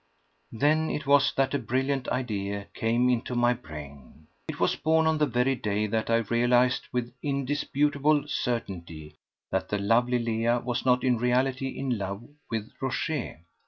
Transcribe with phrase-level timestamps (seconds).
[0.51, 4.25] Then it was that a brilliant idea came into my brain.
[4.47, 9.13] It was born on the very day that I realized with indisputable certainty
[9.51, 13.37] that the lovely Leah was not in reality in love with Rochez.